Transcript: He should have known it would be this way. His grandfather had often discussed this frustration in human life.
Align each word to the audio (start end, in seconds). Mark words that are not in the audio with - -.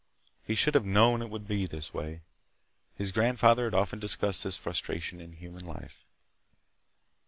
He 0.43 0.55
should 0.55 0.73
have 0.73 0.83
known 0.83 1.21
it 1.21 1.29
would 1.29 1.47
be 1.47 1.67
this 1.67 1.93
way. 1.93 2.21
His 2.95 3.11
grandfather 3.11 3.65
had 3.65 3.75
often 3.75 3.99
discussed 3.99 4.43
this 4.43 4.57
frustration 4.57 5.21
in 5.21 5.33
human 5.33 5.63
life. 5.63 6.03